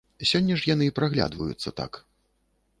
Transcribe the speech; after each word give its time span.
Сёння 0.29 0.55
ж 0.61 0.65
яны 0.73 0.87
праглядваюцца 1.01 1.77
так. 1.83 2.03